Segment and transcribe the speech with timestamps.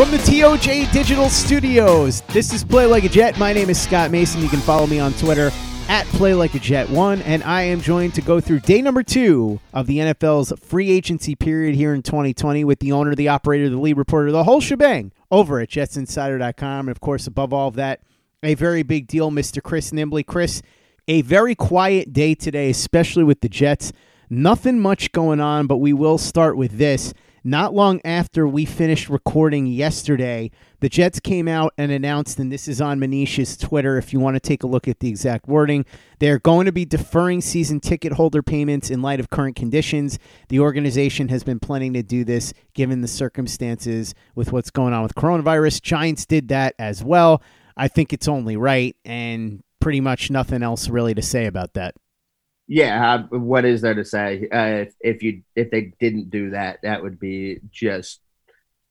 [0.00, 3.38] From the TOJ Digital Studios, this is Play Like a Jet.
[3.38, 4.40] My name is Scott Mason.
[4.40, 5.50] You can follow me on Twitter
[5.88, 9.02] at Play Like a Jet One, and I am joined to go through day number
[9.02, 13.68] two of the NFL's free agency period here in 2020 with the owner, the operator,
[13.68, 17.74] the lead reporter, the whole shebang over at JetsInsider.com, and of course, above all of
[17.74, 18.00] that,
[18.42, 19.62] a very big deal, Mr.
[19.62, 20.24] Chris Nimbley.
[20.24, 20.62] Chris,
[21.08, 23.92] a very quiet day today, especially with the Jets.
[24.30, 27.12] Nothing much going on, but we will start with this.
[27.42, 32.68] Not long after we finished recording yesterday, the Jets came out and announced, and this
[32.68, 35.86] is on Manish's Twitter if you want to take a look at the exact wording.
[36.18, 40.18] They're going to be deferring season ticket holder payments in light of current conditions.
[40.50, 45.02] The organization has been planning to do this given the circumstances with what's going on
[45.02, 45.80] with coronavirus.
[45.80, 47.42] Giants did that as well.
[47.74, 51.94] I think it's only right, and pretty much nothing else really to say about that.
[52.72, 54.46] Yeah, what is there to say?
[54.48, 58.20] Uh, if, if you if they didn't do that, that would be just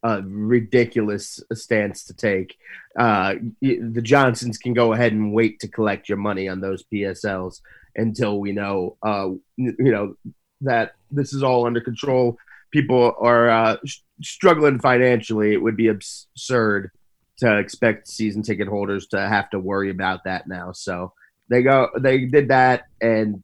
[0.04, 2.58] a ridiculous stance to take.
[2.98, 7.62] Uh, the Johnsons can go ahead and wait to collect your money on those PSLs
[7.96, 10.16] until we know, uh, you know,
[10.60, 12.38] that this is all under control.
[12.72, 15.54] People are uh, sh- struggling financially.
[15.54, 16.92] It would be absurd
[17.38, 20.74] to expect season ticket holders to have to worry about that now.
[20.74, 21.14] So
[21.50, 23.42] they go, they did that, and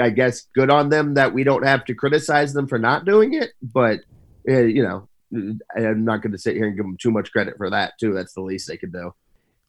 [0.00, 3.34] I guess good on them that we don't have to criticize them for not doing
[3.34, 3.50] it.
[3.62, 4.00] But
[4.48, 5.08] uh, you know,
[5.76, 8.12] I'm not going to sit here and give them too much credit for that too.
[8.12, 9.14] That's the least they could do.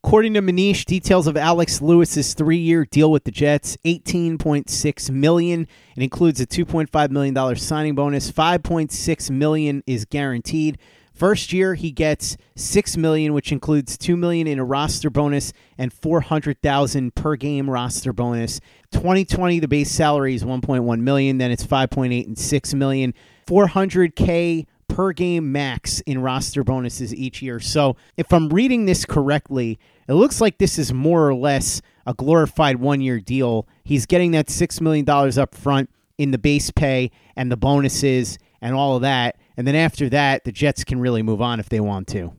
[0.03, 5.09] According to Manish, details of Alex Lewis's three-year deal with the Jets: eighteen point six
[5.09, 5.67] million.
[5.95, 8.31] It includes a two point five million dollars signing bonus.
[8.31, 10.79] Five point six million is guaranteed.
[11.21, 15.93] First year, he gets six million, which includes two million in a roster bonus and
[15.93, 18.59] four hundred thousand per game roster bonus.
[18.93, 21.37] 2020, the base salary is 1.1 million.
[21.37, 23.13] Then it's 5.8 and six million.
[23.45, 27.59] 400k per game max in roster bonuses each year.
[27.59, 29.77] So, if I'm reading this correctly,
[30.07, 33.67] it looks like this is more or less a glorified one-year deal.
[33.83, 38.37] He's getting that six million dollars up front in the base pay and the bonuses
[38.61, 39.37] and all of that.
[39.57, 42.33] And then after that, the Jets can really move on if they want to.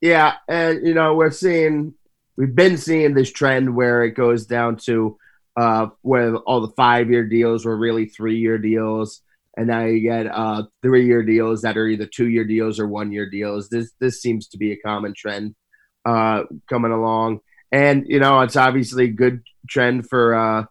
[0.00, 1.94] Yeah, and you know we're seeing,
[2.36, 5.16] we've been seeing this trend where it goes down to
[5.56, 9.22] uh, where all the five-year deals were really three-year deals,
[9.56, 13.68] and now you get uh, three-year deals that are either two-year deals or one-year deals.
[13.68, 15.54] This this seems to be a common trend.
[16.04, 17.40] uh, coming along,
[17.72, 20.64] and you know it's obviously a good trend for uh,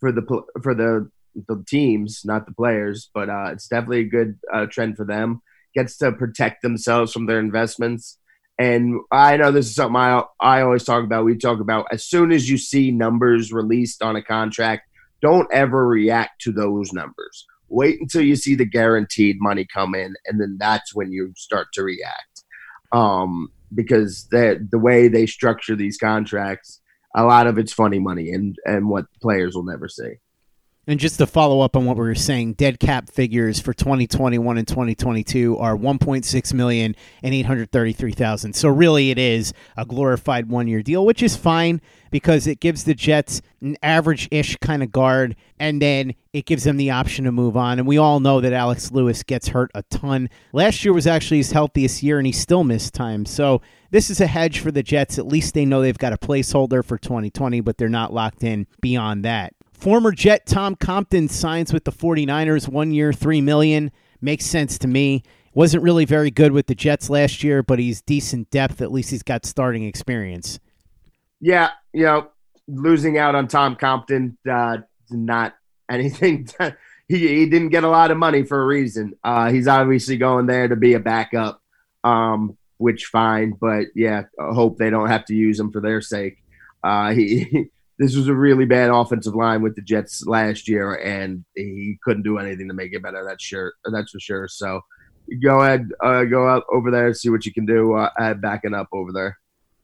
[0.00, 0.22] for the
[0.62, 4.96] for the the teams, not the players, but uh, it's definitely a good uh, trend
[4.96, 5.42] for them.
[5.74, 8.18] Gets to protect themselves from their investments.
[8.58, 11.24] And I know this is something I I always talk about.
[11.24, 14.82] We talk about as soon as you see numbers released on a contract,
[15.22, 17.46] don't ever react to those numbers.
[17.68, 21.68] Wait until you see the guaranteed money come in, and then that's when you start
[21.72, 22.44] to react.
[22.92, 26.80] Um, because the the way they structure these contracts,
[27.16, 30.14] a lot of it's funny money and and what players will never see.
[30.84, 34.58] And just to follow up on what we were saying, dead cap figures for 2021
[34.58, 38.52] and 2022 are 1.6 million and 833,000.
[38.52, 41.80] So really, it is a glorified one-year deal, which is fine
[42.10, 46.78] because it gives the Jets an average-ish kind of guard, and then it gives them
[46.78, 47.78] the option to move on.
[47.78, 50.28] And we all know that Alex Lewis gets hurt a ton.
[50.52, 53.24] Last year was actually his healthiest year, and he still missed time.
[53.24, 53.62] So
[53.92, 55.16] this is a hedge for the Jets.
[55.16, 58.66] At least they know they've got a placeholder for 2020, but they're not locked in
[58.80, 59.54] beyond that.
[59.82, 63.90] Former Jet Tom Compton signs with the 49ers, one year, three million.
[64.20, 65.24] Makes sense to me.
[65.54, 68.80] Wasn't really very good with the Jets last year, but he's decent depth.
[68.80, 70.60] At least he's got starting experience.
[71.40, 72.28] Yeah, you know,
[72.68, 74.78] losing out on Tom Compton, uh,
[75.10, 75.54] not
[75.90, 76.46] anything.
[76.60, 76.76] To,
[77.08, 79.14] he he didn't get a lot of money for a reason.
[79.24, 81.60] Uh, he's obviously going there to be a backup,
[82.04, 83.56] um, which fine.
[83.60, 86.40] But yeah, I hope they don't have to use him for their sake.
[86.84, 87.66] Uh, he
[87.98, 92.22] this was a really bad offensive line with the Jets last year, and he couldn't
[92.22, 93.24] do anything to make it better.
[93.24, 93.74] That's sure.
[93.84, 94.48] That's for sure.
[94.48, 94.80] So
[95.42, 97.94] go ahead, uh, go out over there, see what you can do.
[97.94, 99.38] Uh, backing up over there.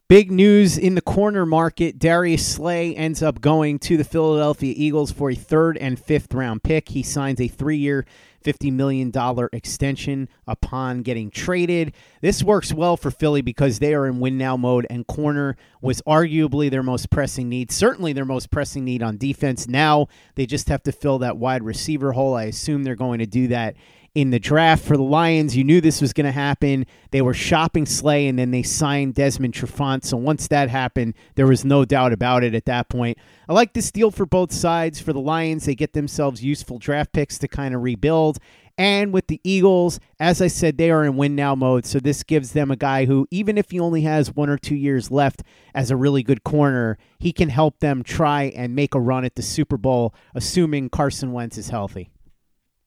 [0.08, 1.98] Big news in the corner market.
[1.98, 6.62] Darius Slay ends up going to the Philadelphia Eagles for a third and fifth round
[6.62, 6.88] pick.
[6.88, 8.06] He signs a three year,
[8.42, 9.12] $50 million
[9.52, 11.92] extension upon getting traded.
[12.22, 16.00] This works well for Philly because they are in win now mode, and corner was
[16.06, 19.68] arguably their most pressing need, certainly their most pressing need on defense.
[19.68, 22.34] Now they just have to fill that wide receiver hole.
[22.34, 23.76] I assume they're going to do that
[24.14, 25.56] in the draft for the Lions.
[25.56, 26.86] You knew this was going to happen.
[27.10, 30.04] They were shopping Slay, and then they signed Desmond Trufant.
[30.04, 33.18] So once that happened, there was no doubt about it at that point.
[33.48, 35.00] I like this deal for both sides.
[35.00, 38.38] For the Lions, they get themselves useful draft picks to kind of rebuild.
[38.78, 41.84] And with the Eagles, as I said, they are in win now mode.
[41.84, 44.76] So this gives them a guy who, even if he only has one or two
[44.76, 45.42] years left
[45.74, 49.34] as a really good corner, he can help them try and make a run at
[49.34, 52.10] the Super Bowl, assuming Carson Wentz is healthy.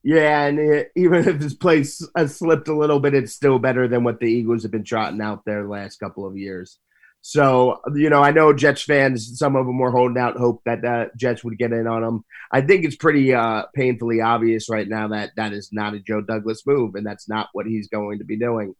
[0.04, 3.88] Yeah, and it, even if his place has slipped a little bit, it's still better
[3.88, 6.80] than what the Eagles have been trotting out there the last couple of years.
[7.24, 10.84] So, you know, I know Jets fans, some of them were holding out hope that
[10.84, 12.26] uh, Jets would get in on them.
[12.52, 16.22] I think it's pretty uh, painfully obvious right now that that is not a Joe
[16.22, 18.74] Douglas move, and that's not what he's going to be doing.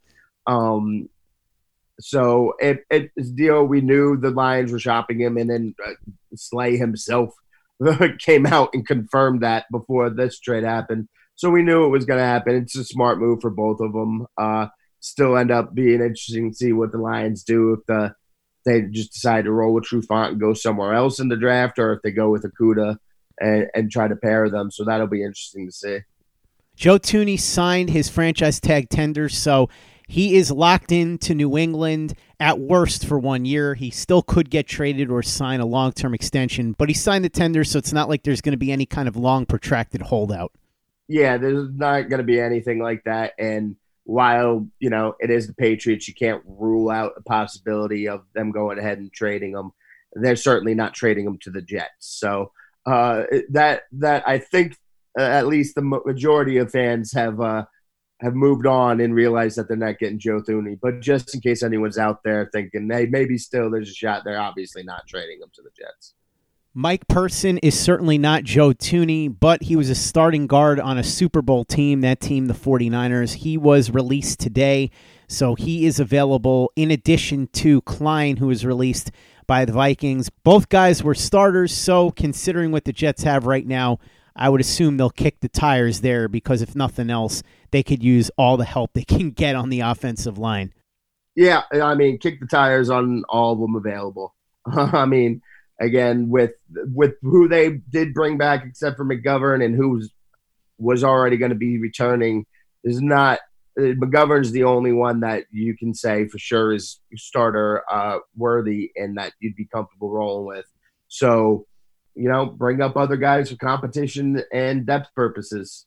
[0.48, 1.08] Um,
[2.00, 3.64] so, it, deal.
[3.64, 5.92] We knew the Lions were shopping him, and then uh,
[6.34, 7.36] Slay himself
[8.20, 11.08] came out and confirmed that before this trade happened.
[11.36, 12.56] So we knew it was going to happen.
[12.56, 14.28] It's a smart move for both of them.
[14.38, 14.68] Uh,
[15.00, 18.14] still end up being interesting to see what the Lions do if the
[18.64, 21.94] they just decide to roll with Trufant and go somewhere else in the draft, or
[21.94, 22.98] if they go with Okudah
[23.40, 24.70] and, and try to pair them.
[24.70, 26.00] So that'll be interesting to see.
[26.76, 29.70] Joe Thuney signed his franchise tag tender, so
[30.12, 33.76] he is locked into New England at worst for one year.
[33.76, 37.30] He still could get traded or sign a long term extension, but he signed the
[37.30, 40.52] tender, so it's not like there's going to be any kind of long, protracted holdout.
[41.08, 43.32] Yeah, there's not going to be anything like that.
[43.40, 48.26] And while, you know, it is the Patriots, you can't rule out the possibility of
[48.34, 49.72] them going ahead and trading them.
[50.12, 51.90] They're certainly not trading them to the Jets.
[52.00, 52.52] So
[52.86, 54.76] uh, that, that I think
[55.18, 57.40] uh, at least the majority of fans have.
[57.40, 57.64] Uh,
[58.22, 60.80] have moved on and realized that they're not getting Joe Thuney.
[60.80, 64.40] But just in case anyone's out there thinking, hey, maybe still there's a shot, they're
[64.40, 66.14] obviously not trading him to the Jets.
[66.74, 71.04] Mike Person is certainly not Joe Thuney, but he was a starting guard on a
[71.04, 73.34] Super Bowl team, that team, the 49ers.
[73.34, 74.90] He was released today,
[75.28, 79.12] so he is available in addition to Kline, who was released
[79.48, 80.30] by the Vikings.
[80.46, 84.00] Both guys were starters, so considering what the Jets have right now,
[84.36, 88.32] I would assume they'll kick the tires there because if nothing else, they could use
[88.38, 90.74] all the help they can get on the offensive line.
[91.36, 94.36] Yeah, I mean, kick the tires on all of them available.
[94.66, 95.42] I mean,
[95.80, 100.02] again, with with who they did bring back, except for McGovern and who
[100.78, 102.46] was already going to be returning,
[102.84, 103.40] is not
[103.80, 108.92] uh, McGovern's the only one that you can say for sure is starter uh, worthy
[108.96, 110.66] and that you'd be comfortable rolling with.
[111.08, 111.66] So
[112.16, 115.86] you know, bring up other guys for competition and depth purposes.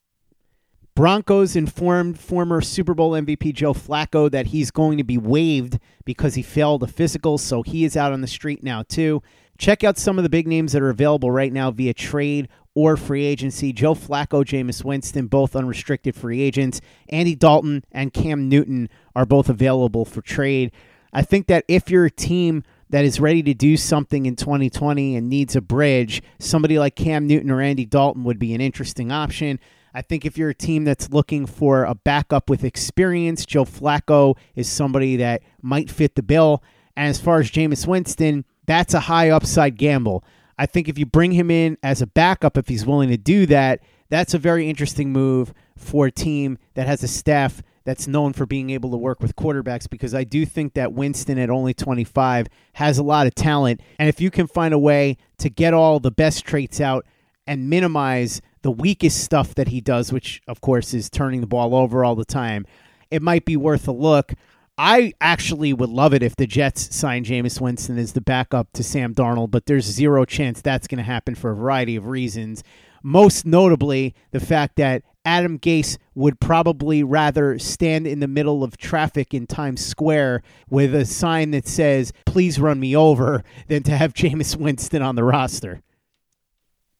[0.94, 6.36] Broncos informed former Super Bowl MVP Joe Flacco that he's going to be waived because
[6.36, 9.20] he failed a physical, so he is out on the street now, too.
[9.58, 12.96] Check out some of the big names that are available right now via trade or
[12.96, 13.72] free agency.
[13.72, 16.80] Joe Flacco, Jameis Winston, both unrestricted free agents.
[17.08, 20.70] Andy Dalton and Cam Newton are both available for trade.
[21.12, 25.16] I think that if you're a team that is ready to do something in 2020
[25.16, 29.10] and needs a bridge, somebody like Cam Newton or Andy Dalton would be an interesting
[29.10, 29.58] option.
[29.94, 34.36] I think if you're a team that's looking for a backup with experience, Joe Flacco
[34.56, 36.62] is somebody that might fit the bill.
[36.96, 40.24] And as far as Jameis Winston, that's a high upside gamble.
[40.58, 43.46] I think if you bring him in as a backup, if he's willing to do
[43.46, 48.32] that, that's a very interesting move for a team that has a staff that's known
[48.32, 51.74] for being able to work with quarterbacks because I do think that Winston at only
[51.74, 53.80] 25 has a lot of talent.
[53.98, 57.06] And if you can find a way to get all the best traits out
[57.46, 61.74] and minimize the weakest stuff that he does, which of course is turning the ball
[61.74, 62.66] over all the time,
[63.10, 64.32] it might be worth a look.
[64.76, 68.82] I actually would love it if the Jets sign Jameis Winston as the backup to
[68.82, 72.64] Sam Darnold, but there's zero chance that's going to happen for a variety of reasons.
[73.02, 78.76] Most notably, the fact that Adam Gase would probably rather stand in the middle of
[78.76, 83.96] traffic in Times Square with a sign that says, Please run me over, than to
[83.96, 85.80] have Jameis Winston on the roster.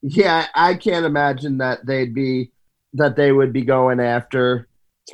[0.03, 2.51] Yeah, I can't imagine that they'd be
[2.95, 4.69] that they would be going after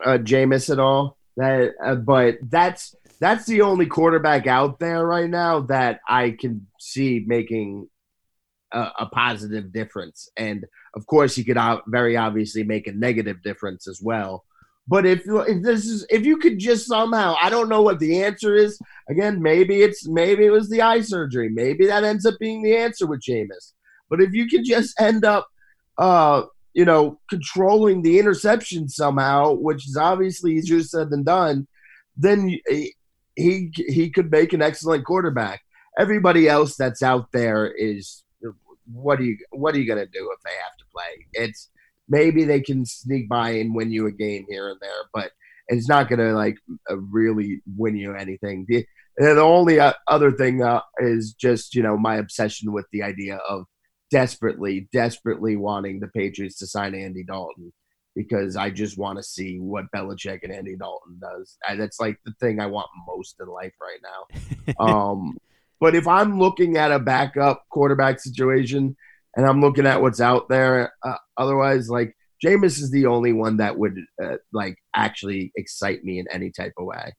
[0.05, 1.17] uh, Jameis at all.
[1.37, 6.67] That, uh, but that's that's the only quarterback out there right now that I can
[6.79, 7.89] see making
[8.73, 10.29] a, a positive difference.
[10.37, 14.45] And of course, you could very obviously make a negative difference as well.
[14.89, 18.25] But if if this is if you could just somehow, I don't know what the
[18.25, 18.79] answer is.
[19.09, 21.49] Again, maybe it's maybe it was the eye surgery.
[21.49, 23.73] Maybe that ends up being the answer with Jameis.
[24.09, 25.47] But if you could just end up,
[25.99, 26.43] uh,
[26.75, 31.69] you know, controlling the interception somehow, which is obviously easier said than done,
[32.17, 32.95] then he
[33.37, 35.61] he, he could make an excellent quarterback.
[35.99, 38.25] Everybody else that's out there is
[38.93, 41.27] what are you what are you gonna do if they have to play?
[41.33, 41.71] It's
[42.09, 45.33] maybe they can sneak by and win you a game here and there, but
[45.69, 48.67] it's not gonna like really win you anything.
[48.69, 53.03] The, the only uh, other thing uh, is just you know my obsession with the
[53.03, 53.67] idea of
[54.11, 57.73] desperately, desperately wanting the Patriots to sign Andy Dalton
[58.17, 61.57] because I just want to see what Belichick and Andy Dalton does.
[61.77, 64.85] That's like the thing I want most in life right now.
[64.85, 65.39] um,
[65.81, 68.97] but if I'm looking at a backup quarterback situation
[69.35, 73.57] and I'm looking at what's out there, uh, otherwise, like Jameis is the only one
[73.57, 77.13] that would uh, like actually excite me in any type of way.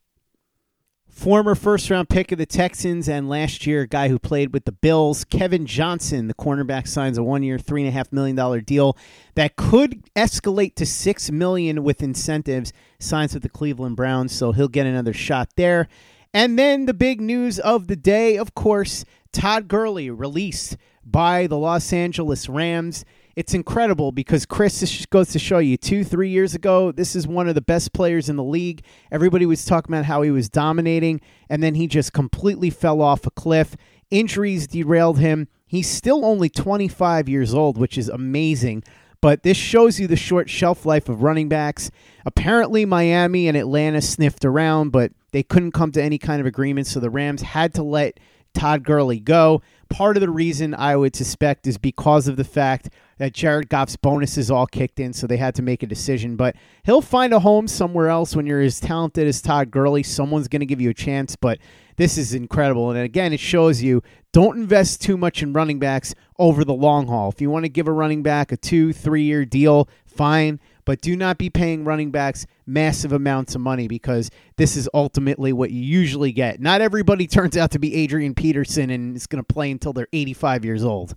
[1.11, 4.63] Former first round pick of the Texans and last year, a guy who played with
[4.63, 8.97] the Bills, Kevin Johnson, the cornerback, signs a one year, $3.5 million deal
[9.35, 14.69] that could escalate to 6 million with incentives, signs with the Cleveland Browns, so he'll
[14.69, 15.89] get another shot there.
[16.33, 21.57] And then the big news of the day, of course, Todd Gurley released by the
[21.57, 23.03] Los Angeles Rams
[23.35, 27.47] it's incredible because Chris goes to show you two, three years ago, this is one
[27.47, 28.83] of the best players in the league.
[29.11, 33.25] Everybody was talking about how he was dominating, and then he just completely fell off
[33.25, 33.75] a cliff.
[34.09, 35.47] Injuries derailed him.
[35.65, 38.83] He's still only 25 years old, which is amazing.
[39.21, 41.91] But this shows you the short shelf life of running backs.
[42.25, 46.87] Apparently, Miami and Atlanta sniffed around, but they couldn't come to any kind of agreement,
[46.87, 48.19] so the Rams had to let
[48.53, 49.61] Todd Gurley go.
[49.89, 53.95] Part of the reason I would suspect is because of the fact that Jared Goff's
[53.95, 56.35] bonuses all kicked in, so they had to make a decision.
[56.35, 60.03] But he'll find a home somewhere else when you're as talented as Todd Gurley.
[60.03, 61.59] Someone's going to give you a chance, but
[62.01, 62.89] this is incredible.
[62.89, 64.01] And again, it shows you
[64.33, 67.29] don't invest too much in running backs over the long haul.
[67.29, 70.59] If you want to give a running back a two, three year deal, fine.
[70.83, 75.53] But do not be paying running backs massive amounts of money because this is ultimately
[75.53, 76.59] what you usually get.
[76.59, 80.07] Not everybody turns out to be Adrian Peterson and is going to play until they're
[80.11, 81.15] 85 years old.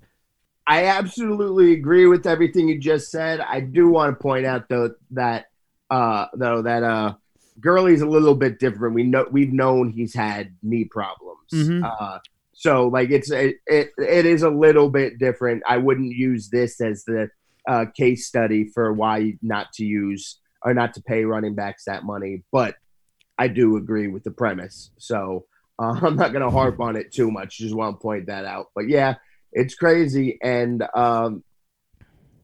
[0.66, 3.40] I absolutely agree with everything you just said.
[3.40, 5.46] I do want to point out though that
[5.88, 7.14] uh though that uh
[7.60, 8.94] Gurley's a little bit different.
[8.94, 11.50] We know we've known he's had knee problems.
[11.52, 11.84] Mm-hmm.
[11.84, 12.18] Uh
[12.52, 15.62] so like it's it, it it is a little bit different.
[15.68, 17.28] I wouldn't use this as the
[17.68, 22.04] uh, case study for why not to use or not to pay running backs that
[22.04, 22.76] money, but
[23.38, 24.90] I do agree with the premise.
[24.98, 25.46] So
[25.78, 27.58] uh, I'm not going to harp on it too much.
[27.58, 28.70] Just want to point that out.
[28.74, 29.16] But yeah,
[29.52, 30.38] it's crazy.
[30.42, 31.44] And um,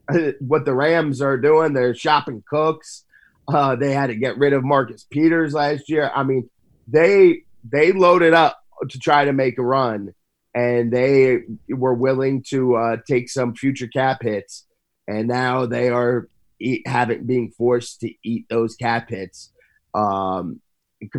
[0.41, 3.05] what the Rams are doing, they're shopping Cooks.
[3.51, 6.11] Uh, they had to get rid of Marcus Peters last year.
[6.15, 6.49] I mean,
[6.87, 10.15] they they loaded up to try to make a run,
[10.55, 14.67] and they were willing to uh, take some future cap hits.
[15.09, 16.29] And now they are
[16.61, 19.53] eat, having being forced to eat those cap hits
[19.95, 20.61] um,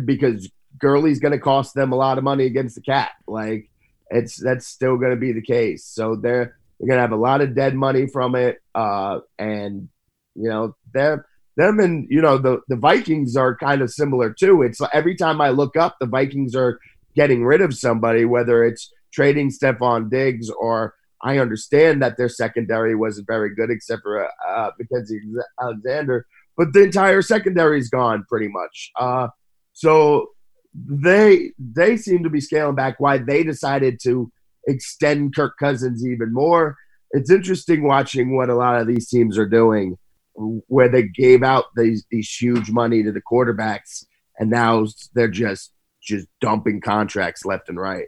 [0.04, 3.12] because Gurley's going to cost them a lot of money against the cap.
[3.26, 3.68] Like
[4.10, 5.84] it's that's still going to be the case.
[5.84, 9.88] So they're they're going to have a lot of dead money from it, uh, and
[10.34, 14.62] you know they're them and you know the the Vikings are kind of similar too.
[14.62, 16.78] It's every time I look up, the Vikings are
[17.14, 22.94] getting rid of somebody, whether it's trading Stefon Diggs or I understand that their secondary
[22.94, 25.20] wasn't very good except for uh, Mackensie
[25.60, 28.90] Alexander, but the entire secondary is gone pretty much.
[28.98, 29.28] Uh,
[29.72, 30.28] so
[30.74, 32.98] they they seem to be scaling back.
[32.98, 34.32] Why they decided to
[34.66, 36.76] extend Kirk Cousins even more.
[37.12, 39.98] It's interesting watching what a lot of these teams are doing,
[40.34, 44.04] where they gave out these these huge money to the quarterbacks,
[44.38, 45.72] and now they're just
[46.02, 48.06] just dumping contracts left and right.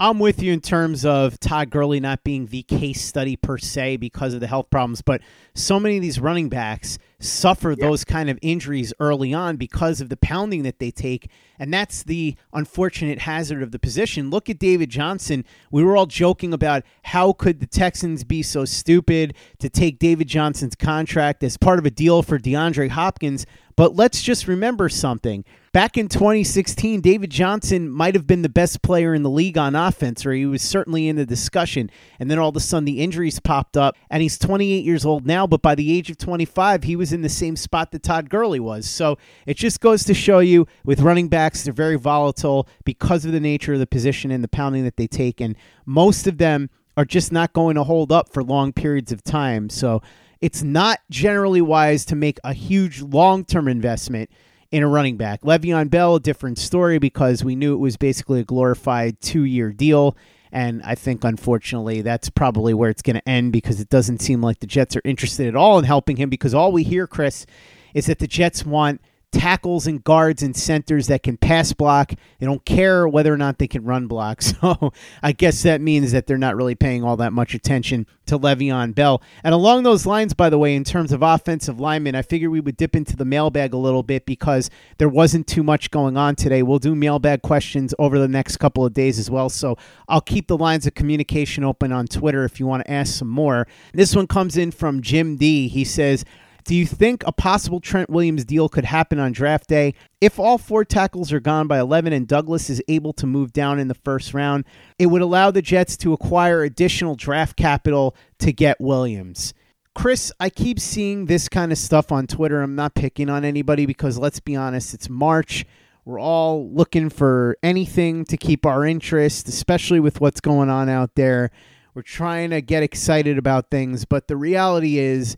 [0.00, 3.96] I'm with you in terms of Todd Gurley not being the case study per se
[3.96, 5.20] because of the health problems, but
[5.54, 7.84] so many of these running backs suffer yeah.
[7.84, 11.28] those kind of injuries early on because of the pounding that they take.
[11.58, 14.30] And that's the unfortunate hazard of the position.
[14.30, 15.44] Look at David Johnson.
[15.72, 20.28] We were all joking about how could the Texans be so stupid to take David
[20.28, 23.46] Johnson's contract as part of a deal for DeAndre Hopkins.
[23.78, 25.44] But let's just remember something.
[25.72, 29.76] Back in 2016, David Johnson might have been the best player in the league on
[29.76, 31.88] offense, or he was certainly in the discussion.
[32.18, 35.28] And then all of a sudden, the injuries popped up, and he's 28 years old
[35.28, 35.46] now.
[35.46, 38.58] But by the age of 25, he was in the same spot that Todd Gurley
[38.58, 38.84] was.
[38.84, 39.16] So
[39.46, 43.38] it just goes to show you with running backs, they're very volatile because of the
[43.38, 45.40] nature of the position and the pounding that they take.
[45.40, 45.54] And
[45.86, 49.70] most of them are just not going to hold up for long periods of time.
[49.70, 50.02] So
[50.40, 54.30] it's not generally wise to make a huge long term investment
[54.70, 55.42] in a running back.
[55.42, 59.72] Le'Veon Bell, a different story because we knew it was basically a glorified two year
[59.72, 60.16] deal.
[60.50, 64.40] And I think, unfortunately, that's probably where it's going to end because it doesn't seem
[64.40, 67.44] like the Jets are interested at all in helping him because all we hear, Chris,
[67.92, 72.12] is that the Jets want tackles and guards and centers that can pass block.
[72.38, 74.42] They don't care whether or not they can run block.
[74.58, 74.92] So
[75.22, 78.94] I guess that means that they're not really paying all that much attention to Le'Veon
[78.94, 79.22] Bell.
[79.44, 82.60] And along those lines, by the way, in terms of offensive linemen, I figured we
[82.60, 86.34] would dip into the mailbag a little bit because there wasn't too much going on
[86.34, 86.62] today.
[86.62, 89.48] We'll do mailbag questions over the next couple of days as well.
[89.48, 89.76] So
[90.08, 93.28] I'll keep the lines of communication open on Twitter if you want to ask some
[93.28, 93.68] more.
[93.92, 95.68] This one comes in from Jim D.
[95.68, 96.24] He says,
[96.68, 99.94] do you think a possible Trent Williams deal could happen on draft day?
[100.20, 103.78] If all four tackles are gone by 11 and Douglas is able to move down
[103.78, 104.66] in the first round,
[104.98, 109.54] it would allow the Jets to acquire additional draft capital to get Williams.
[109.94, 112.60] Chris, I keep seeing this kind of stuff on Twitter.
[112.60, 115.64] I'm not picking on anybody because let's be honest, it's March.
[116.04, 121.14] We're all looking for anything to keep our interest, especially with what's going on out
[121.14, 121.50] there.
[121.94, 125.34] We're trying to get excited about things, but the reality is,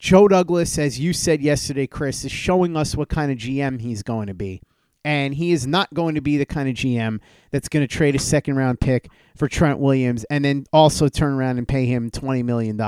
[0.00, 4.02] Joe Douglas, as you said yesterday, Chris, is showing us what kind of GM he's
[4.02, 4.62] going to be.
[5.04, 8.14] And he is not going to be the kind of GM that's going to trade
[8.14, 12.10] a second round pick for Trent Williams and then also turn around and pay him
[12.10, 12.80] $20 million.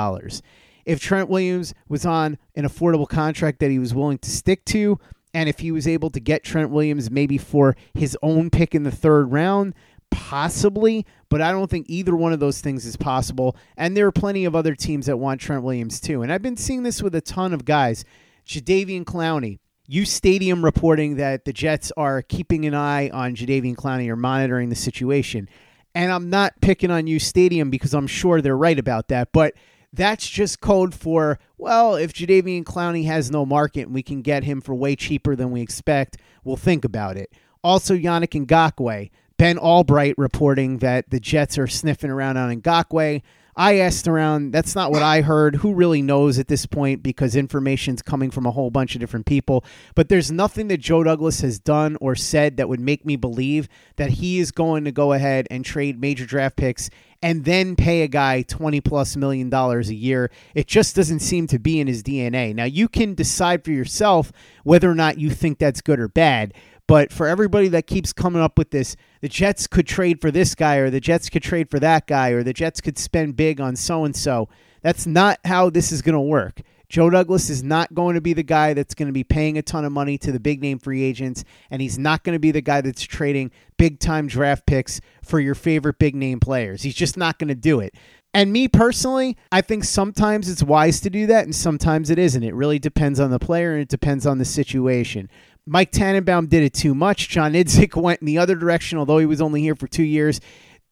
[0.87, 4.99] If Trent Williams was on an affordable contract that he was willing to stick to,
[5.35, 8.85] and if he was able to get Trent Williams maybe for his own pick in
[8.85, 9.75] the third round,
[10.13, 13.57] possibly, but I don't think either one of those things is possible.
[13.77, 16.23] And there are plenty of other teams that want Trent Williams too.
[16.23, 18.05] And I've been seeing this with a ton of guys.
[18.47, 24.09] Jadeveon Clowney, U Stadium reporting that the Jets are keeping an eye on Jadeveon Clowney
[24.09, 25.49] or monitoring the situation.
[25.95, 29.55] And I'm not picking on U Stadium because I'm sure they're right about that, but
[29.93, 34.45] that's just code for, well, if Jadeveon Clowney has no market and we can get
[34.45, 37.33] him for way cheaper than we expect, we'll think about it.
[37.63, 39.11] Also, Yannick Ngakoue.
[39.43, 43.23] Ben Albright reporting that the Jets are sniffing around on Ngakoue.
[43.57, 45.57] I asked around, that's not what I heard.
[45.57, 49.27] Who really knows at this point because information's coming from a whole bunch of different
[49.27, 49.65] people.
[49.97, 53.69] But there's nothing that Joe Douglas has done or said that would make me believe
[53.97, 56.89] that he is going to go ahead and trade major draft picks
[57.23, 60.31] and then pay a guy 20 plus million dollars a year.
[60.55, 62.55] It just doesn't seem to be in his DNA.
[62.55, 64.33] Now, you can decide for yourself
[64.65, 66.55] whether or not you think that's good or bad.
[66.87, 70.55] But for everybody that keeps coming up with this, the Jets could trade for this
[70.55, 73.61] guy, or the Jets could trade for that guy, or the Jets could spend big
[73.61, 74.49] on so and so.
[74.83, 76.61] That's not how this is going to work.
[76.89, 79.63] Joe Douglas is not going to be the guy that's going to be paying a
[79.63, 82.51] ton of money to the big name free agents, and he's not going to be
[82.51, 86.83] the guy that's trading big time draft picks for your favorite big name players.
[86.83, 87.95] He's just not going to do it.
[88.35, 92.43] And me personally, I think sometimes it's wise to do that and sometimes it isn't.
[92.43, 95.29] It really depends on the player and it depends on the situation.
[95.67, 97.29] Mike Tannenbaum did it too much.
[97.29, 100.41] John Idzik went in the other direction, although he was only here for two years.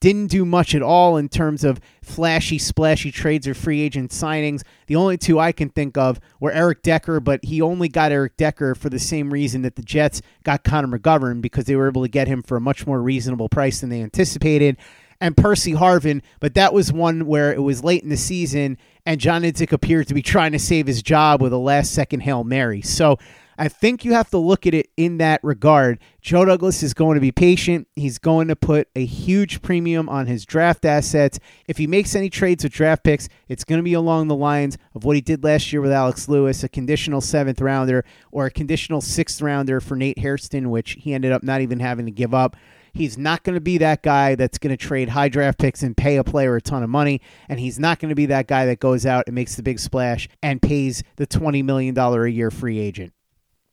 [0.01, 4.63] didn't do much at all in terms of flashy, splashy trades or free agent signings.
[4.87, 8.37] The only two I can think of were Eric Decker, but he only got Eric
[8.37, 12.03] Decker for the same reason that the Jets got Connor McGovern because they were able
[12.03, 14.77] to get him for a much more reasonable price than they anticipated.
[15.21, 19.21] And Percy Harvin, but that was one where it was late in the season and
[19.21, 22.45] John Idzik appeared to be trying to save his job with a last second Hail
[22.45, 22.83] Mary.
[22.83, 23.19] So
[23.61, 25.99] I think you have to look at it in that regard.
[26.23, 27.89] Joe Douglas is going to be patient.
[27.95, 31.39] He's going to put a huge premium on his draft assets.
[31.69, 34.79] If he makes any trades with draft picks, it's going to be along the lines
[34.95, 38.51] of what he did last year with Alex Lewis, a conditional seventh rounder or a
[38.51, 42.33] conditional sixth rounder for Nate Hairston, which he ended up not even having to give
[42.33, 42.57] up.
[42.95, 45.95] He's not going to be that guy that's going to trade high draft picks and
[45.95, 47.21] pay a player a ton of money.
[47.47, 49.79] And he's not going to be that guy that goes out and makes the big
[49.79, 53.13] splash and pays the $20 million a year free agent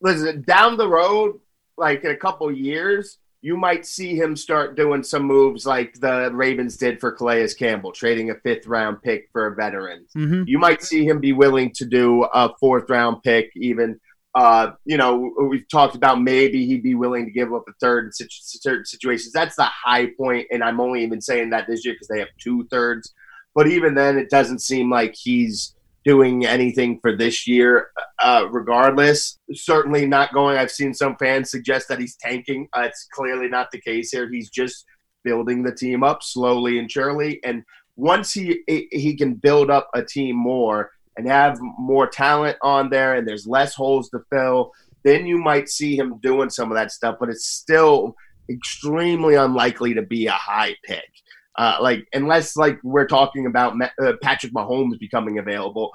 [0.00, 1.40] listen, down the road,
[1.76, 6.30] like in a couple years, you might see him start doing some moves like the
[6.32, 10.06] Ravens did for Calais Campbell, trading a fifth round pick for a veteran.
[10.16, 10.44] Mm-hmm.
[10.46, 14.00] You might see him be willing to do a fourth round pick, even.
[14.34, 18.04] Uh, you know, we've talked about maybe he'd be willing to give up a third
[18.04, 19.32] in certain situations.
[19.32, 22.28] That's the high point, and I'm only even saying that this year because they have
[22.38, 23.12] two thirds.
[23.54, 25.74] But even then, it doesn't seem like he's
[26.08, 27.90] doing anything for this year,
[28.22, 29.38] uh, regardless.
[29.52, 30.56] Certainly not going.
[30.56, 32.66] I've seen some fans suggest that he's tanking.
[32.74, 34.26] Uh, it's clearly not the case here.
[34.26, 34.86] He's just
[35.22, 37.40] building the team up slowly and surely.
[37.44, 37.62] And
[37.96, 43.16] once he he can build up a team more and have more talent on there,
[43.16, 44.72] and there's less holes to fill,
[45.04, 47.16] then you might see him doing some of that stuff.
[47.20, 48.16] But it's still
[48.48, 51.10] extremely unlikely to be a high pick.
[51.58, 55.90] Uh, like unless like we're talking about uh, Patrick Mahomes becoming available,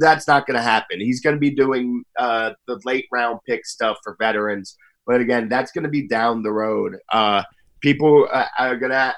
[0.00, 0.98] that's not going to happen.
[0.98, 5.48] He's going to be doing uh, the late round pick stuff for veterans, but again,
[5.48, 6.96] that's going to be down the road.
[7.12, 7.42] Uh,
[7.80, 9.14] people uh, are gonna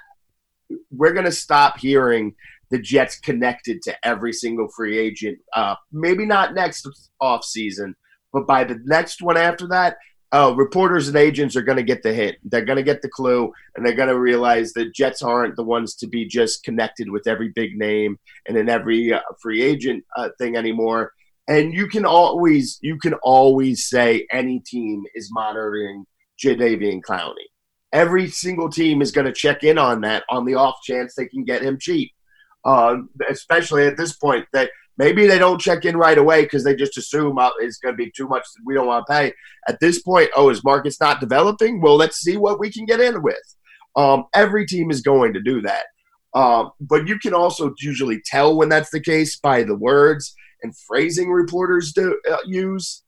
[0.91, 2.35] we're going to stop hearing
[2.71, 5.39] the Jets connected to every single free agent.
[5.55, 6.89] Uh, maybe not next
[7.21, 7.95] off season,
[8.33, 9.97] but by the next one after that,
[10.33, 12.37] uh, reporters and agents are going to get the hint.
[12.45, 15.63] They're going to get the clue, and they're going to realize that Jets aren't the
[15.63, 20.05] ones to be just connected with every big name and in every uh, free agent
[20.17, 21.13] uh, thing anymore.
[21.49, 26.05] And you can always you can always say any team is monitoring
[26.43, 27.47] Jadeveon Clowney.
[27.93, 31.27] Every single team is going to check in on that on the off chance they
[31.27, 32.13] can get him cheap.
[32.65, 32.97] Uh,
[33.31, 36.97] especially at this point, that Maybe they don't check in right away because they just
[36.97, 39.33] assume oh, it's going to be too much we don't want to pay.
[39.69, 41.81] At this point, oh, is market's not developing?
[41.81, 43.37] Well, let's see what we can get in with.
[43.95, 45.87] Um, every team is going to do that.
[46.35, 50.77] Um, but you can also usually tell when that's the case by the words and
[50.87, 53.03] phrasing reporters do, uh, use.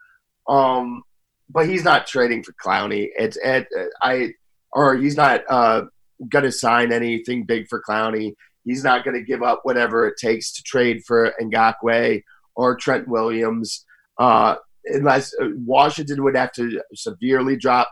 [0.48, 1.02] Um,
[1.50, 3.08] but he's not trading for Clowney.
[3.16, 3.66] It's at
[4.02, 4.32] I
[4.72, 5.82] or he's not uh,
[6.28, 8.34] going to sign anything big for Clowney.
[8.68, 12.22] He's not going to give up whatever it takes to trade for Ngakoue
[12.54, 13.86] or Trent Williams,
[14.18, 17.88] uh, unless uh, Washington would have to severely drop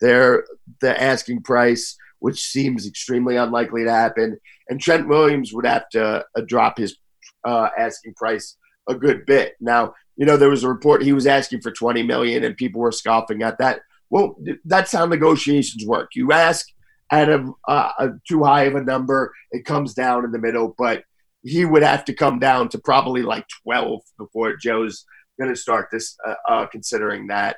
[0.00, 0.44] their
[0.80, 4.38] the asking price, which seems extremely unlikely to happen.
[4.68, 6.96] And Trent Williams would have to uh, drop his
[7.44, 8.56] uh, asking price
[8.88, 9.54] a good bit.
[9.60, 12.80] Now, you know, there was a report he was asking for 20 million, and people
[12.80, 13.80] were scoffing at that.
[14.10, 16.10] Well, that's how negotiations work.
[16.14, 16.66] You ask
[17.10, 20.74] at a, uh, too high of a number, it comes down in the middle.
[20.76, 21.04] But
[21.42, 25.04] he would have to come down to probably like 12 before Joe's
[25.38, 27.56] going to start this, uh, uh, considering that.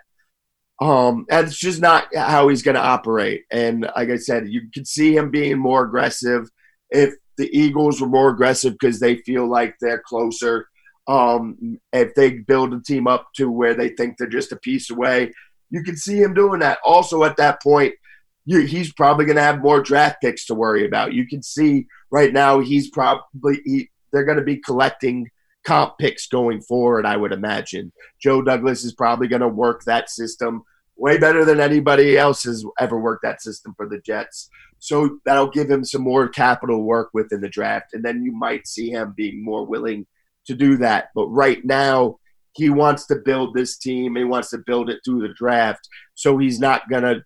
[0.80, 3.44] Um, it's just not how he's going to operate.
[3.50, 6.48] And like I said, you could see him being more aggressive
[6.90, 10.68] if the Eagles were more aggressive because they feel like they're closer.
[11.08, 14.90] Um, if they build a team up to where they think they're just a piece
[14.90, 15.32] away,
[15.70, 16.78] you can see him doing that.
[16.84, 17.94] Also, at that point,
[18.44, 21.12] you, he's probably going to have more draft picks to worry about.
[21.12, 25.28] You can see right now he's probably he, they're going to be collecting
[25.64, 27.06] comp picks going forward.
[27.06, 30.64] I would imagine Joe Douglas is probably going to work that system
[30.96, 34.48] way better than anybody else has ever worked that system for the Jets.
[34.78, 38.66] So that'll give him some more capital work within the draft, and then you might
[38.66, 40.06] see him being more willing
[40.46, 41.08] to do that.
[41.14, 42.18] But right now,
[42.54, 44.16] he wants to build this team.
[44.16, 45.88] He wants to build it through the draft.
[46.14, 47.22] So he's not going to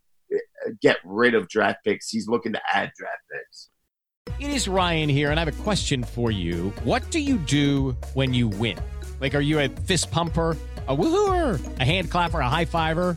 [0.80, 2.10] get rid of draft picks.
[2.10, 3.70] He's looking to add draft picks.
[4.38, 6.70] It is Ryan here, and I have a question for you.
[6.84, 8.78] What do you do when you win?
[9.20, 10.56] Like, are you a fist pumper,
[10.88, 13.16] a woohooer, a hand clapper, a high fiver?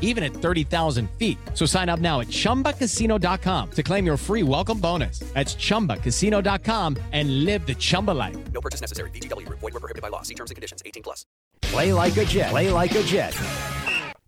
[0.00, 1.38] even at 30,000 feet.
[1.54, 5.20] So sign up now at ChumbaCasino.com to claim your free welcome bonus.
[5.34, 8.36] That's ChumbaCasino.com and live the Chumba life.
[8.52, 9.10] No purchase necessary.
[9.10, 9.60] VGW Group.
[9.60, 10.22] Void were prohibited by law.
[10.22, 10.82] See terms and conditions.
[10.84, 11.24] 18 plus.
[11.62, 12.50] Play like a Jet.
[12.50, 13.34] Play like a Jet.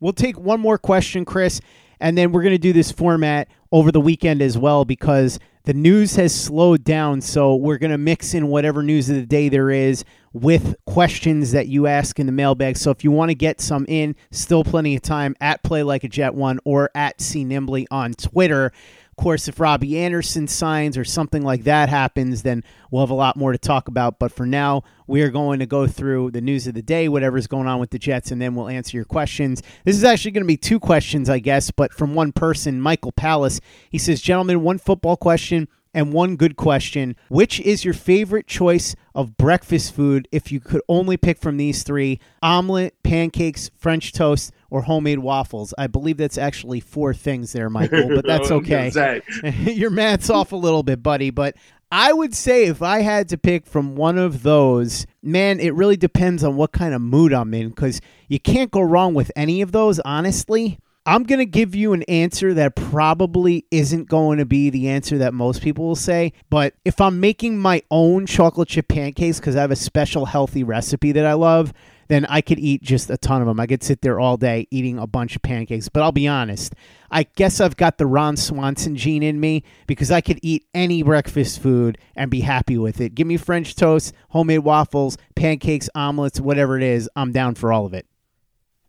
[0.01, 1.61] We'll take one more question, Chris,
[2.01, 5.75] and then we're going to do this format over the weekend as well because the
[5.75, 7.21] news has slowed down.
[7.21, 11.53] So we're going to mix in whatever news of the day there is with questions
[11.53, 12.77] that you ask in the mailbag.
[12.77, 16.05] So if you want to get some in, still plenty of time at Play Like
[16.05, 18.73] a Jet One or at C Nimbly on Twitter.
[19.12, 23.14] Of course, if Robbie Anderson signs or something like that happens, then we'll have a
[23.14, 24.18] lot more to talk about.
[24.18, 27.46] But for now, we are going to go through the news of the day, whatever's
[27.46, 29.62] going on with the Jets, and then we'll answer your questions.
[29.85, 33.12] This is actually going to be two questions, I guess, but from one person, Michael
[33.12, 33.61] Palace.
[33.90, 37.14] He says, Gentlemen, one football question and one good question.
[37.29, 41.83] Which is your favorite choice of breakfast food if you could only pick from these
[41.83, 45.75] three omelet, pancakes, French toast, or homemade waffles?
[45.77, 49.21] I believe that's actually four things there, Michael, but that's oh, gonna okay.
[49.73, 51.55] your math's off a little bit, buddy, but
[51.93, 55.99] I would say if I had to pick from one of those, man, it really
[55.99, 59.61] depends on what kind of mood I'm in because you can't go wrong with any
[59.61, 60.79] of those, honestly.
[61.05, 65.19] I'm going to give you an answer that probably isn't going to be the answer
[65.19, 66.33] that most people will say.
[66.49, 70.65] But if I'm making my own chocolate chip pancakes because I have a special healthy
[70.65, 71.75] recipe that I love,
[72.12, 73.59] then I could eat just a ton of them.
[73.59, 75.88] I could sit there all day eating a bunch of pancakes.
[75.88, 76.75] But I'll be honest,
[77.11, 81.03] I guess I've got the Ron Swanson gene in me because I could eat any
[81.03, 83.14] breakfast food and be happy with it.
[83.14, 87.09] Give me French toast, homemade waffles, pancakes, omelets, whatever it is.
[87.16, 88.07] I'm down for all of it.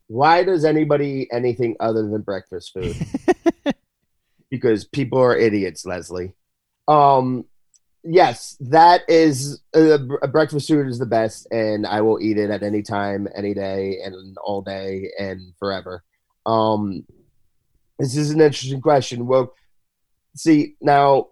[0.08, 2.94] Why does anybody eat anything other than breakfast food?
[4.52, 6.34] because people are idiots, Leslie.
[6.90, 7.46] Um,
[8.04, 12.50] yes, that is uh, br- breakfast food is the best, and I will eat it
[12.50, 16.04] at any time, any day, and all day and forever.
[16.46, 17.06] Um,
[18.00, 19.28] this is an interesting question.
[19.28, 19.54] Well,
[20.36, 21.28] see now,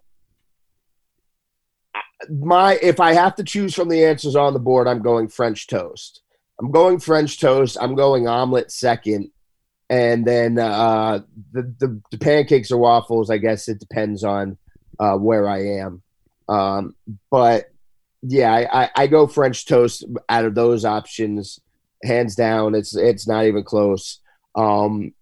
[2.30, 5.68] my if I have to choose from the answers on the board, I'm going French
[5.68, 6.22] toast.
[6.60, 7.78] I'm going French toast.
[7.82, 9.32] I'm going omelet second,
[9.90, 11.20] and then uh,
[11.52, 13.30] the, the the pancakes or waffles.
[13.30, 14.58] I guess it depends on
[15.00, 16.04] uh, where I am.
[16.52, 16.96] Um,
[17.30, 17.72] but
[18.22, 21.60] yeah, I, I, I go French toast out of those options,
[22.04, 22.76] hands down.
[22.76, 24.20] It's it's not even close.
[24.56, 25.14] Um,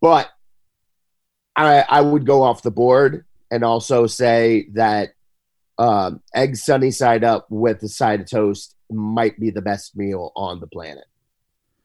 [0.00, 0.30] but
[1.54, 5.10] I I would go off the board and also say that
[5.78, 10.32] um, egg sunny side up with a side of toast might be the best meal
[10.34, 11.04] on the planet.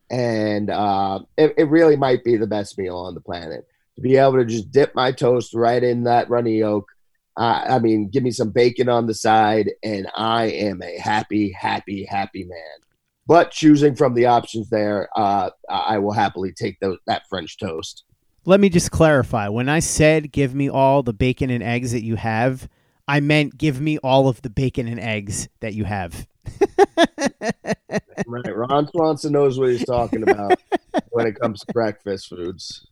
[0.09, 3.67] And uh, it, it really might be the best meal on the planet.
[3.95, 6.85] To be able to just dip my toast right in that runny yolk.
[7.37, 11.51] Uh, I mean, give me some bacon on the side, and I am a happy,
[11.51, 12.85] happy, happy man.
[13.27, 18.03] But choosing from the options there, uh, I will happily take those, that French toast.
[18.45, 19.49] Let me just clarify.
[19.49, 22.69] When I said give me all the bacon and eggs that you have,
[23.07, 26.27] I meant give me all of the bacon and eggs that you have.
[28.27, 28.55] right.
[28.55, 30.59] Ron Swanson knows what he's talking about
[31.09, 32.85] when it comes to breakfast foods.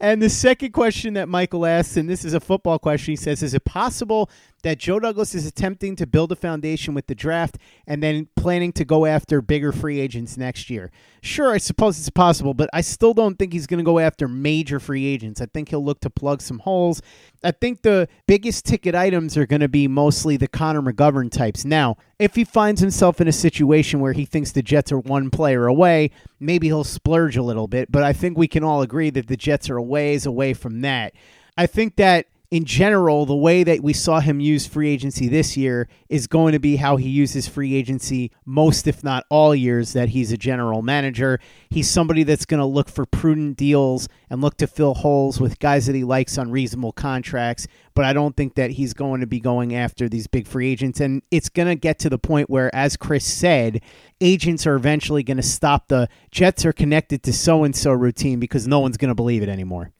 [0.00, 3.42] And the second question that Michael asks, and this is a football question, he says,
[3.42, 4.30] Is it possible
[4.64, 8.72] that Joe Douglas is attempting to build a foundation with the draft and then planning
[8.72, 10.90] to go after bigger free agents next year?
[11.22, 14.26] Sure, I suppose it's possible, but I still don't think he's going to go after
[14.26, 15.40] major free agents.
[15.40, 17.00] I think he'll look to plug some holes.
[17.44, 21.64] I think the biggest ticket items are going to be mostly the Connor McGovern types.
[21.64, 25.30] Now, if he finds himself in a situation where he thinks the Jets are one
[25.30, 29.10] player away, maybe he'll splurge a little bit, but I think we can all agree
[29.10, 31.12] that the Jets are a ways away from that.
[31.56, 35.56] I think that in general, the way that we saw him use free agency this
[35.56, 39.92] year is going to be how he uses free agency most, if not all, years
[39.92, 41.40] that he's a general manager.
[41.68, 45.58] He's somebody that's going to look for prudent deals and look to fill holes with
[45.58, 47.66] guys that he likes on reasonable contracts.
[47.92, 51.00] But I don't think that he's going to be going after these big free agents.
[51.00, 53.82] And it's going to get to the point where, as Chris said,
[54.20, 58.38] agents are eventually going to stop the Jets are connected to so and so routine
[58.38, 59.90] because no one's going to believe it anymore.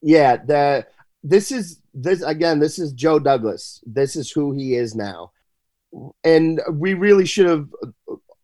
[0.00, 0.86] Yeah, the
[1.26, 2.60] this is this again.
[2.60, 3.82] This is Joe Douglas.
[3.84, 5.32] This is who he is now,
[6.22, 7.68] and we really should have.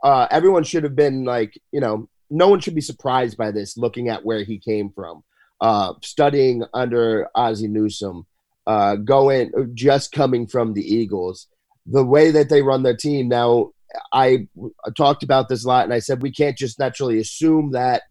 [0.02, 3.76] Uh, everyone should have been like, you know, no one should be surprised by this.
[3.76, 5.22] Looking at where he came from,
[5.60, 8.26] uh, studying under Ozzie Newsome,
[8.66, 11.46] uh, going just coming from the Eagles,
[11.86, 13.70] the way that they run their team now.
[14.10, 14.48] I,
[14.96, 18.04] talked about this a lot, and I said we can't just naturally assume that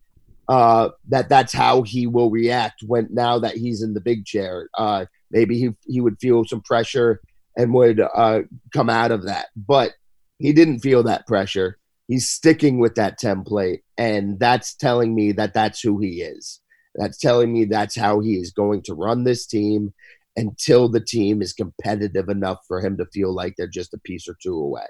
[0.52, 4.68] uh, that that's how he will react when now that he's in the big chair.
[4.78, 7.22] Uh, maybe he he would feel some pressure
[7.56, 8.42] and would uh,
[8.74, 9.94] come out of that, but
[10.40, 11.78] he didn't feel that pressure.
[12.10, 16.60] He's sticking with that template, and that's telling me that that's who he is.
[16.96, 19.94] That's telling me that's how he is going to run this team
[20.36, 24.28] until the team is competitive enough for him to feel like they're just a piece
[24.28, 24.88] or two away.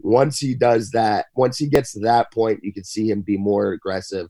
[0.00, 3.36] Once he does that, once he gets to that point, you can see him be
[3.36, 4.28] more aggressive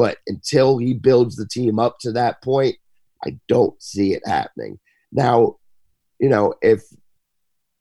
[0.00, 2.74] but until he builds the team up to that point,
[3.22, 4.78] I don't see it happening.
[5.12, 5.56] Now,
[6.18, 6.84] you know, if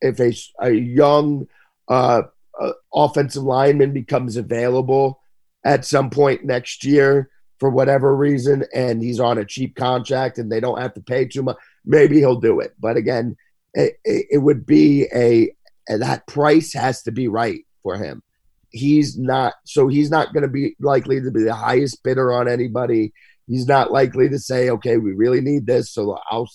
[0.01, 1.47] if a, a young
[1.87, 2.23] uh,
[2.59, 5.21] uh, offensive lineman becomes available
[5.63, 10.51] at some point next year for whatever reason, and he's on a cheap contract and
[10.51, 11.55] they don't have to pay too much,
[11.85, 12.73] maybe he'll do it.
[12.81, 13.37] But again,
[13.73, 15.55] it, it would be a
[15.87, 18.23] that price has to be right for him
[18.71, 22.47] he's not so he's not going to be likely to be the highest bidder on
[22.47, 23.13] anybody.
[23.47, 26.47] He's not likely to say okay we really need this so i'll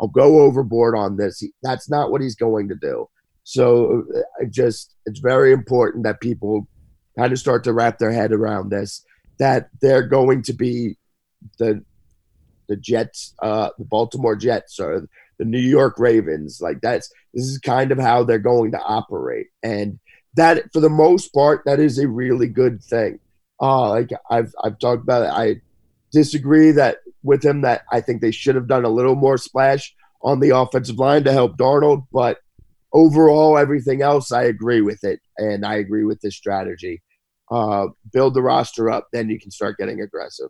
[0.00, 1.40] i'll go overboard on this.
[1.40, 3.08] He, that's not what he's going to do.
[3.44, 4.04] So
[4.40, 6.68] I just it's very important that people
[7.18, 9.04] kind of start to wrap their head around this
[9.38, 10.96] that they're going to be
[11.58, 11.84] the
[12.68, 15.08] the jets uh the baltimore jets or
[15.38, 16.60] the new york ravens.
[16.60, 19.48] Like that's this is kind of how they're going to operate.
[19.62, 19.98] And
[20.34, 23.18] that for the most part, that is a really good thing.
[23.60, 25.30] Uh, like I've I've talked about it.
[25.30, 25.60] I
[26.12, 29.94] disagree that with him that I think they should have done a little more splash
[30.22, 32.38] on the offensive line to help Darnold, but
[32.92, 37.02] overall, everything else I agree with it, and I agree with this strategy.
[37.50, 40.48] Uh, build the roster up, then you can start getting aggressive.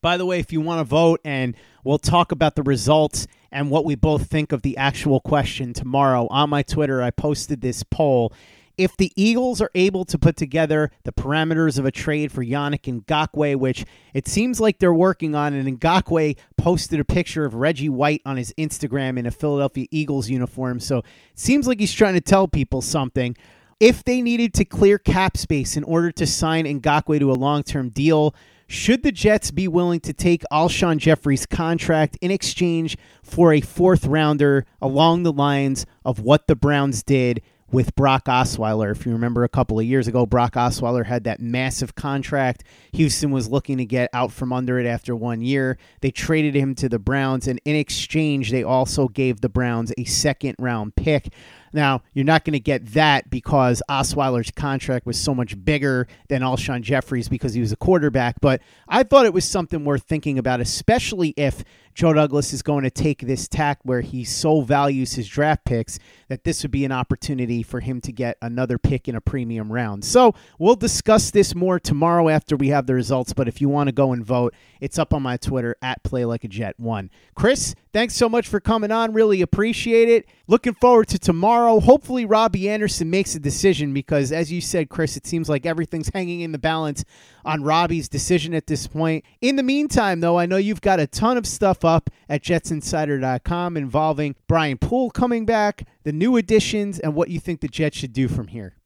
[0.00, 3.70] By the way, if you want to vote, and we'll talk about the results and
[3.70, 7.82] what we both think of the actual question tomorrow on my Twitter, I posted this
[7.82, 8.32] poll
[8.78, 13.02] if the Eagles are able to put together the parameters of a trade for Yannick
[13.04, 17.88] Ngakoue, which it seems like they're working on, and Ngakoue posted a picture of Reggie
[17.88, 22.14] White on his Instagram in a Philadelphia Eagles uniform, so it seems like he's trying
[22.14, 23.36] to tell people something.
[23.80, 27.90] If they needed to clear cap space in order to sign Ngakoue to a long-term
[27.90, 28.34] deal,
[28.66, 34.04] should the Jets be willing to take Alshon Jeffery's contract in exchange for a fourth
[34.04, 38.90] rounder along the lines of what the Browns did with Brock Osweiler.
[38.90, 42.64] If you remember a couple of years ago, Brock Osweiler had that massive contract.
[42.92, 45.78] Houston was looking to get out from under it after one year.
[46.00, 50.04] They traded him to the Browns, and in exchange, they also gave the Browns a
[50.04, 51.32] second round pick.
[51.72, 56.40] Now, you're not going to get that because Osweiler's contract was so much bigger than
[56.40, 60.38] Alshon Jeffery's because he was a quarterback, but I thought it was something worth thinking
[60.38, 61.64] about, especially if
[61.98, 65.98] Joe Douglas is going to take this tack where he so values his draft picks
[66.28, 69.72] that this would be an opportunity for him to get another pick in a premium
[69.72, 70.04] round.
[70.04, 73.32] So we'll discuss this more tomorrow after we have the results.
[73.32, 76.24] But if you want to go and vote, it's up on my Twitter at Play
[76.24, 77.10] Like a Jet One.
[77.34, 79.12] Chris, thanks so much for coming on.
[79.12, 80.28] Really appreciate it.
[80.46, 81.80] Looking forward to tomorrow.
[81.80, 86.10] Hopefully, Robbie Anderson makes a decision because, as you said, Chris, it seems like everything's
[86.14, 87.04] hanging in the balance
[87.44, 89.24] on Robbie's decision at this point.
[89.40, 93.76] In the meantime, though, I know you've got a ton of stuff up at jetsinsider.com
[93.76, 98.12] involving Brian Poole coming back, the new additions, and what you think the Jets should
[98.12, 98.76] do from here.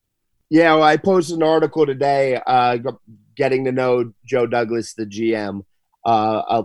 [0.48, 2.78] Yeah, well, I posted an article today uh,
[3.36, 5.62] getting to know Joe Douglas, the GM.
[6.05, 6.62] Uh, I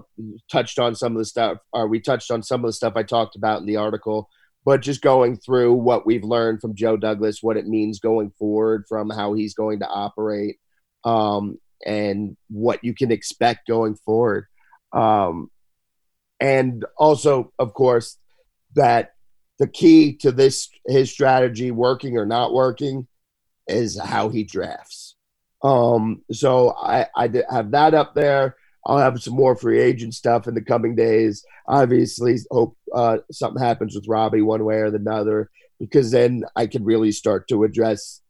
[0.52, 3.04] touched on some of the stuff, or we touched on some of the stuff I
[3.04, 4.30] talked about in the article,
[4.66, 8.86] but just going through what we've learned from Joe Douglas, what it means going forward,
[8.90, 10.58] from how he's going to operate,
[11.06, 14.48] um, and what you can expect going forward.
[14.92, 15.50] Um,
[16.40, 18.18] and also, of course,
[18.76, 19.14] that
[19.60, 23.08] the key to this his strategy working or not working
[23.68, 25.16] is how he drafts.
[25.64, 28.56] Um, so I, I have that up there.
[28.86, 31.44] I'll have some more free agent stuff in the coming days.
[31.68, 36.86] Obviously, hope uh, something happens with Robbie one way or another, because then I can
[36.86, 38.22] really start to address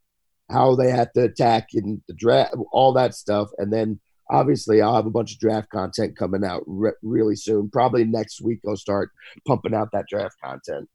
[0.49, 3.99] how they have to attack in the draft, all that stuff, and then
[4.29, 7.69] obviously I'll have a bunch of draft content coming out re- really soon.
[7.69, 9.09] Probably next week I'll start
[9.47, 10.89] pumping out that draft content.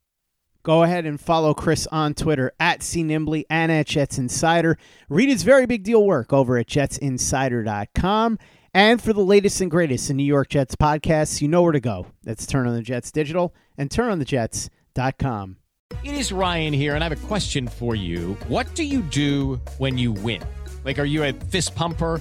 [0.64, 4.78] Go ahead and follow Chris on Twitter at CNimbly and at Jets Insider.
[5.08, 8.38] Read his very big deal work over at jetsinsider.com.
[8.74, 11.80] And for the latest and greatest in New York Jets podcasts, you know where to
[11.80, 12.06] go.
[12.22, 15.56] That's Turn on the Jets Digital and turnonthejets.com.
[16.04, 18.36] It is Ryan here, and I have a question for you.
[18.48, 20.42] What do you do when you win?
[20.84, 22.20] Like, are you a fist pumper?